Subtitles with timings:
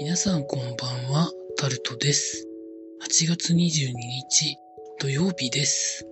[0.00, 2.46] 皆さんこんばんは、タルトです。
[3.02, 4.56] 8月22日
[5.00, 6.06] 土曜日です。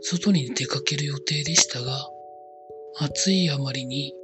[0.00, 2.08] 外に出かける予定でしたが、
[2.98, 4.14] 暑いあまりに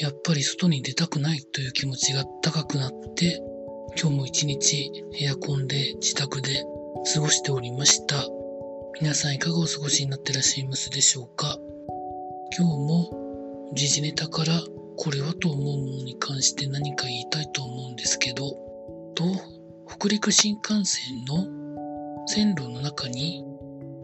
[0.00, 3.40] やっぱり外に出たくないという気持ちが高くなって、
[3.96, 6.64] 今日も一日エアコンで自宅で
[7.14, 8.16] 過ごしておりました。
[9.00, 11.56] 皆さんいかがお過ごしになってらっしゃいますでしょうか？
[12.58, 14.60] 今日も時事ネタから
[14.98, 18.50] これはと思うものに関して何か言いたいと思うんですけど、
[19.14, 19.24] と、
[19.86, 23.44] 北陸新幹線の線路の中に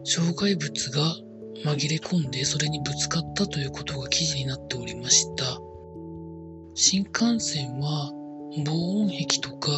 [0.05, 1.15] 障害物が
[1.63, 5.59] 紛れ込んでそれにぶつかったということが記事になっておりました。
[6.73, 8.11] 新幹線は
[8.65, 8.71] 防
[9.01, 9.71] 音壁とか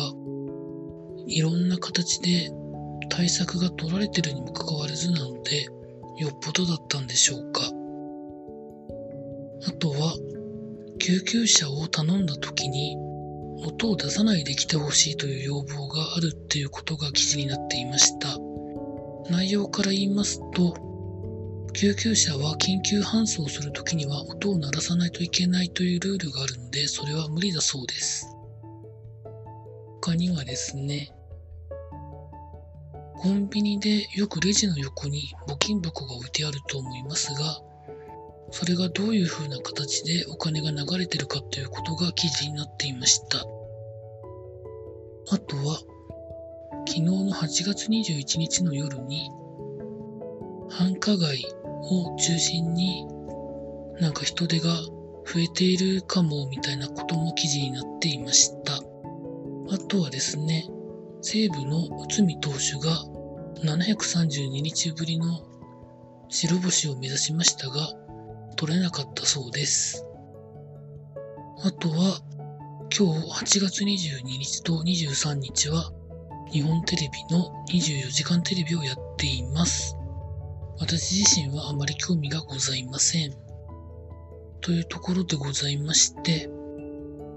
[1.25, 2.51] いろんな形で
[3.09, 5.65] 対策が取られてるにもかかわらずなので
[6.17, 7.61] よっぽどだったんでしょうか。
[9.67, 10.15] あとは
[11.07, 12.97] 救急車を頼んだ時に
[13.65, 18.37] 音を出さないで来てほしいという要望があるっていうことが記事になっていました。
[19.31, 20.75] 内容から言いますと、
[21.71, 28.27] 救急車は緊急搬送する時には音を鳴らさないといけないというルールがあるので、それは無理だそうです。
[30.01, 31.13] 他にはですね、
[33.21, 37.61] コンビニでよくレジの横に募金箱が置いてあると思いますが、
[38.51, 43.39] それがどういう風な形でお金が流れてるかということが記事になっていました。
[45.29, 45.81] あとは、
[46.87, 49.29] 昨日の8月21日の夜に、
[50.69, 51.45] 繁華街
[51.81, 53.05] を中心に
[53.99, 54.69] なんか人手が
[55.25, 58.75] 増えているかもみたいなことも記事になっていました。
[58.75, 60.65] あとはですね、
[61.21, 63.03] 西武の内海投手が
[63.65, 65.41] 732日ぶりの
[66.29, 68.06] 白星を目指しましたが、
[68.57, 70.03] 取れなかったそうです。
[71.63, 72.19] あとは、
[72.97, 75.91] 今日8月22日と23日は、
[76.51, 79.95] 日本テレビの24時間テレビをやっています。
[80.79, 83.33] 私自身はあまり興味がございません。
[84.61, 86.49] というところでございまして、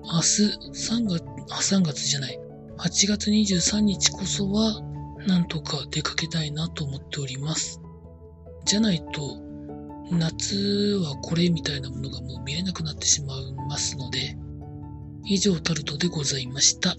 [0.04, 0.42] 明日
[0.72, 2.38] 3月、あ、3月じゃない、
[2.78, 4.81] 8月23日こそは、
[5.26, 7.81] なんとか出かけたいなと思っております。
[8.64, 9.50] じゃないと、
[10.10, 14.37] 夏はこれみたいなものがもう見えなくなってしまいますので、
[15.25, 16.97] 以上タルトでございました。